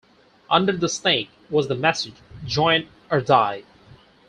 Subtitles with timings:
[0.49, 3.61] Under the snake was the message "Join, or Die".